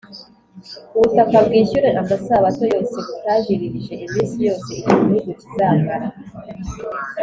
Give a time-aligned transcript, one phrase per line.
[0.95, 6.07] ubutaka bwishyure amasabato yose butajiririje Iminsi yose icyo gihugu kizamara